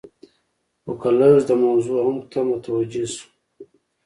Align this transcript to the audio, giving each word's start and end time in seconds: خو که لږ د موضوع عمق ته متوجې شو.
خو 0.83 0.91
که 1.01 1.09
لږ 1.19 1.35
د 1.49 1.51
موضوع 1.63 1.97
عمق 2.05 2.25
ته 2.33 2.39
متوجې 2.47 3.05
شو. 3.13 3.27